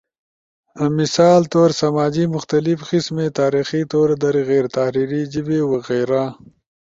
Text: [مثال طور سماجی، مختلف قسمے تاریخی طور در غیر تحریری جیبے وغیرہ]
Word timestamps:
[مثال 0.97 1.41
طور 1.53 1.69
سماجی، 1.81 2.25
مختلف 2.35 2.77
قسمے 2.89 3.25
تاریخی 3.39 3.83
طور 3.93 4.09
در 4.21 4.35
غیر 4.49 4.65
تحریری 4.75 5.21
جیبے 5.31 5.59
وغیرہ] 5.73 6.23